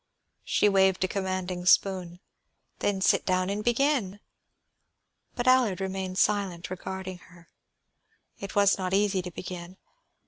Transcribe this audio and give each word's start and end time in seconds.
She 0.43 0.67
waved 0.67 1.03
a 1.03 1.07
commanding 1.07 1.67
spoon. 1.67 2.21
"Then 2.79 3.01
sit 3.01 3.23
down 3.23 3.51
and 3.51 3.63
begin." 3.63 4.19
But 5.35 5.47
Allard 5.47 5.79
remained 5.79 6.17
silent, 6.17 6.71
regarding 6.71 7.19
her. 7.19 7.51
It 8.39 8.55
was 8.55 8.79
not 8.79 8.95
easy 8.95 9.21
to 9.21 9.29
begin. 9.29 9.77